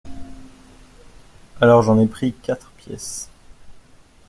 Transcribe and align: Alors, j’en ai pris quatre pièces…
Alors, 1.61 1.83
j’en 1.83 1.99
ai 1.99 2.07
pris 2.07 2.33
quatre 2.33 2.71
pièces… 2.71 3.29